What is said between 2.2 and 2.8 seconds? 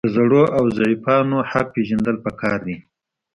پکار دي.